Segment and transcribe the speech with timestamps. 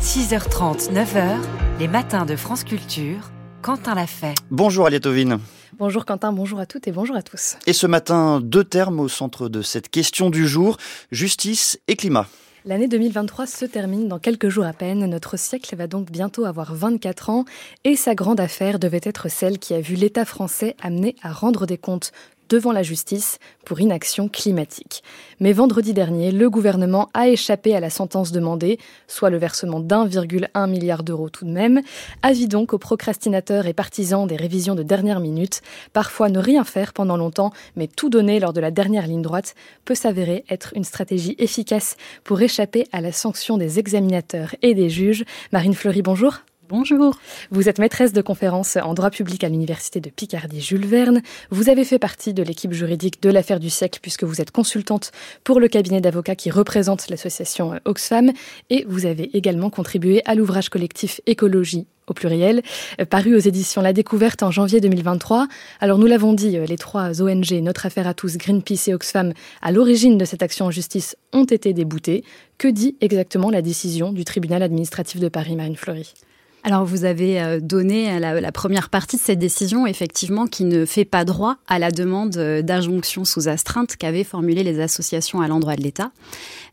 [0.00, 1.36] 6h30, 9h,
[1.78, 3.30] les matins de France Culture.
[3.60, 4.34] Quentin l'a fait.
[4.50, 5.40] Bonjour Aliatovine.
[5.78, 7.58] Bonjour Quentin, bonjour à toutes et bonjour à tous.
[7.66, 10.78] Et ce matin, deux termes au centre de cette question du jour,
[11.12, 12.26] justice et climat.
[12.64, 15.04] L'année 2023 se termine dans quelques jours à peine.
[15.04, 17.44] Notre siècle va donc bientôt avoir 24 ans
[17.84, 21.66] et sa grande affaire devait être celle qui a vu l'État français amené à rendre
[21.66, 22.12] des comptes
[22.50, 25.02] devant la justice pour inaction climatique.
[25.38, 30.68] Mais vendredi dernier, le gouvernement a échappé à la sentence demandée, soit le versement d'1,1
[30.68, 31.80] milliard d'euros tout de même.
[32.22, 35.62] Avis donc aux procrastinateurs et partisans des révisions de dernière minute.
[35.92, 39.54] Parfois ne rien faire pendant longtemps, mais tout donner lors de la dernière ligne droite
[39.84, 44.90] peut s'avérer être une stratégie efficace pour échapper à la sanction des examinateurs et des
[44.90, 45.24] juges.
[45.52, 46.40] Marine Fleury, bonjour.
[46.70, 47.18] Bonjour.
[47.50, 51.20] Vous êtes maîtresse de conférences en droit public à l'université de Picardie Jules Verne.
[51.50, 55.10] Vous avez fait partie de l'équipe juridique de l'affaire du siècle puisque vous êtes consultante
[55.42, 58.30] pour le cabinet d'avocats qui représente l'association Oxfam
[58.70, 62.62] et vous avez également contribué à l'ouvrage collectif Écologie au pluriel,
[63.08, 65.48] paru aux éditions La Découverte en janvier 2023.
[65.80, 69.72] Alors nous l'avons dit, les trois ONG, Notre Affaire à tous, Greenpeace et Oxfam, à
[69.72, 72.22] l'origine de cette action en justice, ont été déboutés.
[72.58, 76.14] Que dit exactement la décision du tribunal administratif de Paris, Marine Fleury?
[76.62, 80.84] Alors vous avez euh, donné la, la, première partie de cette décision, effectivement, qui ne
[80.84, 85.48] fait pas droit à la demande euh, d'injonction sous astreinte qu'avaient formulée les associations à
[85.48, 86.10] l'endroit de l'État.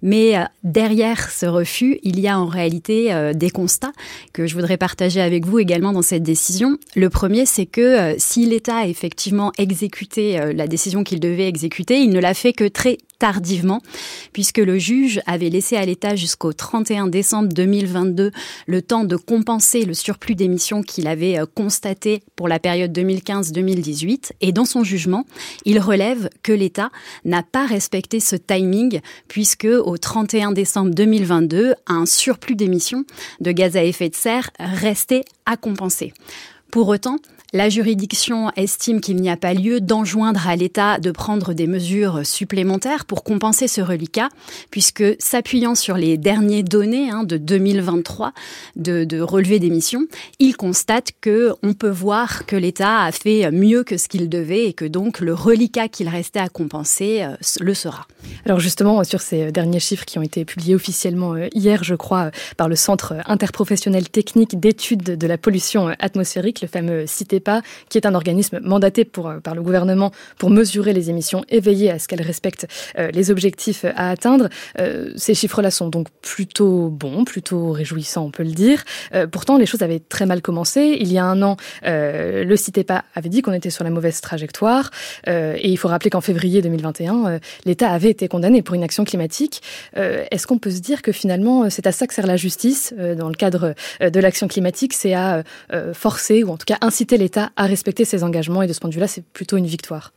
[0.02, 3.94] Mais euh, derrière ce refus, il y a en réalité des constats
[4.34, 6.78] que je voudrais partager avec vous également dans cette décision.
[6.96, 12.10] Le premier, c'est que si l'État a effectivement exécuté la décision qu'il devait exécuter, il
[12.10, 13.82] ne l'a fait que très tardivement,
[14.34, 18.32] puisque le juge avait laissé à l'État jusqu'au 31 décembre 2022
[18.68, 24.32] le temps de compenser le surplus d'émissions qu'il avait euh, constaté pour la période 2015-2018.
[24.42, 25.26] Et dans son jugement,
[25.66, 26.90] il relève que l'État
[27.26, 33.06] n'a pas respecté ce timing, puisque au 31 décembre 2022, un surplus d'émissions
[33.40, 36.14] de gaz à effet de serre restait à compenser.
[36.72, 37.18] Pour autant,
[37.54, 42.26] la juridiction estime qu'il n'y a pas lieu d'enjoindre à l'État de prendre des mesures
[42.26, 44.28] supplémentaires pour compenser ce reliquat,
[44.70, 48.34] puisque s'appuyant sur les dernières données hein, de 2023
[48.76, 50.08] de, relevé d'émissions,
[50.40, 54.66] il constate que on peut voir que l'État a fait mieux que ce qu'il devait
[54.66, 58.08] et que donc le reliquat qu'il restait à compenser euh, le sera.
[58.46, 62.32] Alors justement, sur ces derniers chiffres qui ont été publiés officiellement euh, hier, je crois,
[62.58, 67.98] par le Centre interprofessionnel technique d'études de la pollution atmosphérique, le fameux CITE pas, qui
[67.98, 72.00] est un organisme mandaté euh, par le gouvernement pour mesurer les émissions et veiller à
[72.00, 72.68] ce qu'elles respectent
[72.98, 74.50] euh, les objectifs à atteindre.
[74.80, 78.84] Euh, ces chiffres-là sont donc plutôt bons, plutôt réjouissants, on peut le dire.
[79.32, 80.98] pourtant, les choses avaient très mal commencé.
[81.00, 84.92] Il y a un an, le CITEPA avait dit qu'on était sur la mauvaise trajectoire.
[85.28, 89.62] et il faut rappeler qu'en février 2021, l'État avait été condamné pour une action climatique.
[89.96, 93.30] Est-ce qu'on peut se dire que finalement, c'est à ça que sert la justice dans
[93.30, 94.94] le cadre de l'action climatique?
[94.94, 95.44] C'est à
[95.94, 98.80] forcer ou en tout cas inciter les l'État a respecté ses engagements et de ce
[98.80, 100.14] point de vue-là, c'est plutôt une victoire.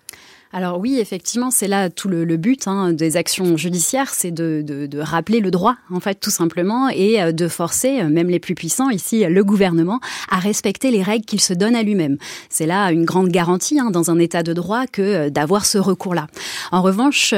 [0.53, 4.65] Alors oui, effectivement, c'est là tout le, le but hein, des actions judiciaires, c'est de,
[4.67, 8.29] de, de, rappeler le droit, en fait, tout simplement, et euh, de forcer, euh, même
[8.29, 12.17] les plus puissants, ici le gouvernement, à respecter les règles qu'il se donne à lui-même.
[12.49, 15.79] C'est là une grande garantie hein, dans un État de droit que euh, d'avoir ce
[15.79, 16.27] recours-là.
[16.73, 17.33] En revanche,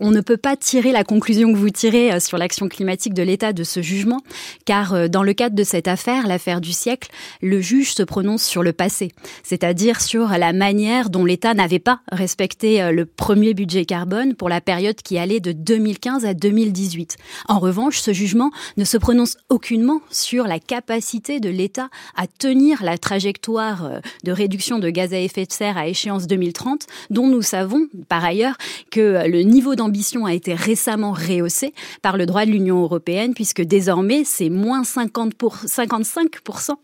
[0.00, 3.52] on ne peut pas tirer la conclusion que vous tirez sur l'action climatique de l'État
[3.52, 4.20] de ce jugement,
[4.64, 7.10] car dans le cadre de cette affaire, l'affaire du siècle,
[7.40, 12.00] le juge se prononce sur le passé, c'est-à-dire sur la manière dont l'État n'avait pas
[12.12, 16.34] respecté respecter euh, le premier budget carbone pour la période qui allait de 2015 à
[16.34, 17.16] 2018.
[17.48, 22.84] En revanche, ce jugement ne se prononce aucunement sur la capacité de l'État à tenir
[22.84, 27.26] la trajectoire euh, de réduction de gaz à effet de serre à échéance 2030, dont
[27.26, 28.56] nous savons par ailleurs
[28.92, 33.34] que euh, le niveau d'ambition a été récemment rehaussé par le droit de l'Union européenne,
[33.34, 36.74] puisque désormais c'est moins 50 pour, 55%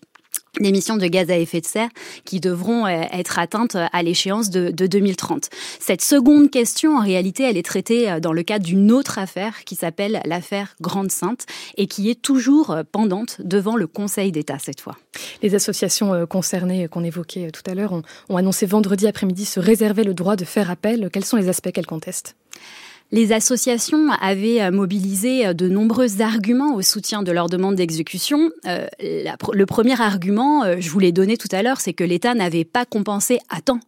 [0.60, 1.88] d'émissions de gaz à effet de serre
[2.24, 5.50] qui devront euh, être atteintes à l'échéance de, 2030.
[5.80, 9.64] Cette seconde question, en réalité, elle est traitée euh, dans le cadre d'une autre affaire
[9.64, 14.58] qui s'appelle l'affaire Grande Sainte et qui est toujours euh, pendante devant le Conseil d'État
[14.58, 14.96] cette fois.
[15.42, 17.92] Les associations concernées qu'on évoquait tout à l'heure
[18.28, 21.08] ont annoncé vendredi après-midi se réserver le droit de faire appel.
[21.12, 22.34] Quels sont les aspects qu'elles contestent?
[23.14, 28.50] Les associations avaient euh, mobilisé euh, de nombreux arguments au soutien de leur demande d'exécution.
[28.66, 32.64] Euh, le premier argument, je vous l'ai donné tout à l'heure, c'est que l'État n'avait
[32.64, 33.78] pas compensé à temps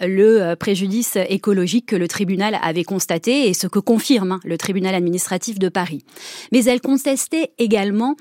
[0.00, 4.94] le préjudice écologique que le tribunal avait constaté et ce que confirme hein, le tribunal
[4.94, 6.02] administratif de Paris.
[6.52, 8.16] Mais elle contestait également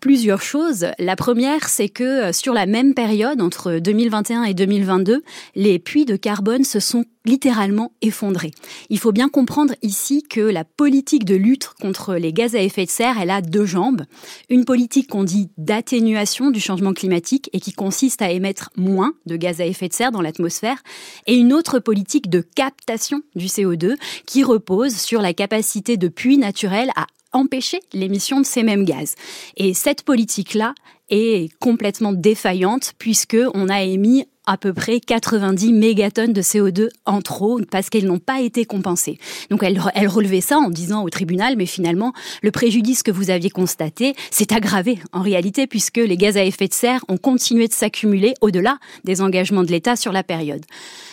[0.00, 0.86] plusieurs choses.
[1.00, 5.24] La première, c'est que sur la même période, entre 2021 et 2022,
[5.56, 8.52] les puits de carbone se sont littéralement effondrés.
[8.88, 12.84] Il faut bien comprendre ici que la politique de lutte contre les gaz à effet
[12.84, 14.02] de serre, elle a deux jambes.
[14.48, 19.36] Une politique qu'on dit d'atténuation du changement climatique et qui consiste à émettre moins de
[19.36, 20.82] gaz à effet de serre dans l'atmosphère,
[21.26, 26.38] et une autre politique de captation du CO2 qui repose sur la capacité de puits
[26.38, 29.14] naturels à empêcher l'émission de ces mêmes gaz.
[29.56, 30.74] Et cette politique-là
[31.08, 37.20] est complètement défaillante puisque on a émis à peu près 90 mégatonnes de CO2 en
[37.20, 39.18] trop parce qu'elles n'ont pas été compensées.
[39.50, 42.12] Donc elle, elle relevait ça en disant au tribunal, mais finalement,
[42.42, 46.68] le préjudice que vous aviez constaté s'est aggravé en réalité puisque les gaz à effet
[46.68, 50.64] de serre ont continué de s'accumuler au-delà des engagements de l'État sur la période.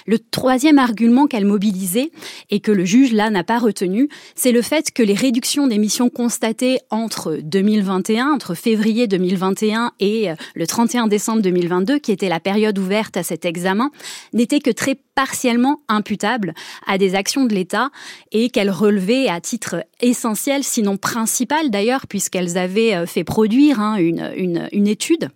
[0.05, 2.11] Le troisième argument qu'elle mobilisait
[2.49, 6.09] et que le juge là n'a pas retenu, c'est le fait que les réductions d'émissions
[6.09, 12.39] constatées entre 2021, entre février 2021 et euh, le 31 décembre 2022, qui était la
[12.39, 13.91] période ouverte à cet examen,
[14.33, 16.53] n'étaient que très partiellement imputables
[16.87, 17.89] à des actions de l'État
[18.31, 23.95] et qu'elles relevaient à titre essentiel, sinon principal d'ailleurs, puisqu'elles avaient euh, fait produire hein,
[23.95, 25.29] une, une étude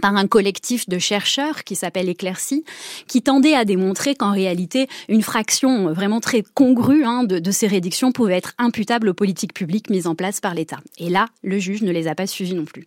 [0.00, 2.64] par un collectif de chercheurs qui s'appelle Éclaircie,
[3.06, 8.12] qui tendait à démontrer qu'en réalité, une fraction vraiment très congrue hein, de, ces réductions
[8.12, 10.78] pouvait être imputable aux politiques publiques mises en place par l'État.
[10.98, 12.86] Et là, le juge ne les a pas suivies non plus.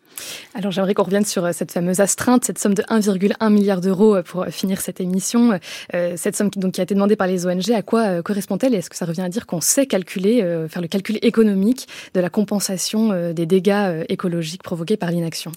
[0.54, 4.16] Alors j'aimerais qu'on revienne sur euh, cette fameuse astreinte, cette somme de 1,1 milliard d'euros
[4.16, 5.60] euh, pour finir cette émission.
[5.94, 8.76] Euh, cette somme qui, donc, qui a été demandée par les ONG, à quoi correspond-elle?
[8.76, 10.40] Est-ce que ça revient à dire qu'on sait calculer,
[10.70, 15.52] faire le calcul économique de la compensation des dégâts écologiques provoqués par l'inaction?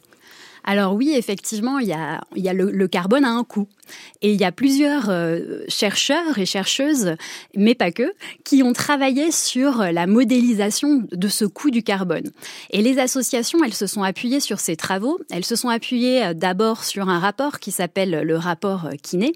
[0.65, 3.69] Alors oui, effectivement, il y a, il y a le, carbone a un coût.
[4.21, 7.17] Et il y a plusieurs euh, chercheurs et chercheuses,
[7.57, 8.13] mais pas que,
[8.45, 12.31] qui ont travaillé sur la modélisation de ce coût du carbone.
[12.71, 15.19] Et les associations, elles se sont appuyées sur ces travaux.
[15.31, 19.33] Elles se sont appuyées euh, d'abord sur un rapport qui s'appelle le rapport Kiné,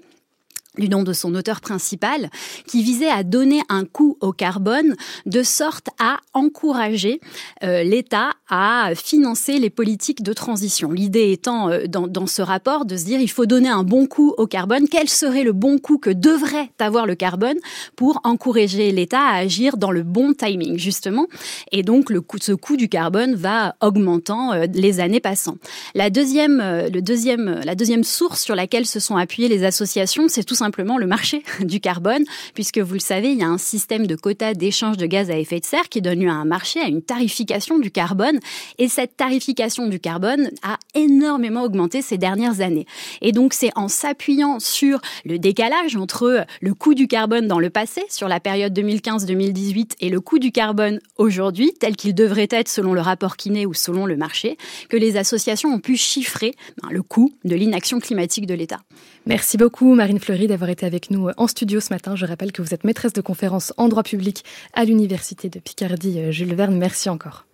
[0.77, 2.29] du nom de son auteur principal,
[2.67, 4.95] qui visait à donner un coût au carbone
[5.25, 7.19] de sorte à encourager
[7.63, 10.91] euh, l'État à financer les politiques de transition.
[10.91, 14.33] L'idée étant euh, dans, ce rapport de se dire il faut donner un bon coût
[14.37, 14.87] au carbone.
[14.89, 17.57] Quel serait le bon coût que devrait avoir le carbone
[17.95, 21.27] pour encourager l'État à agir dans le bon timing justement?
[21.71, 25.57] Et donc le coût, ce coût du carbone va augmentant euh, les années passant.
[25.95, 30.43] La deuxième, le deuxième, la deuxième source sur laquelle se sont appuyées les associations, c'est
[30.43, 33.57] tout simplement simplement le marché du carbone, puisque vous le savez, il y a un
[33.57, 36.43] système de quotas d'échange de gaz à effet de serre qui donne lieu à un
[36.43, 38.39] marché, à une tarification du carbone.
[38.77, 42.85] Et cette tarification du carbone a énormément augmenté ces dernières années.
[43.21, 47.69] Et donc, c'est en s'appuyant sur le décalage entre le coût du carbone dans le
[47.69, 52.67] passé, sur la période 2015-2018, et le coût du carbone aujourd'hui, tel qu'il devrait être
[52.67, 54.57] selon le rapport Kiné ou selon le marché,
[54.89, 58.79] que les associations ont pu chiffrer ben, le coût de l'inaction climatique de l'État.
[59.27, 62.15] Merci beaucoup, Marine Fleury, d'avoir été avec nous en studio ce matin.
[62.15, 66.31] Je rappelle que vous êtes maîtresse de conférence en droit public à l'Université de Picardie.
[66.31, 67.46] Jules Verne, merci encore.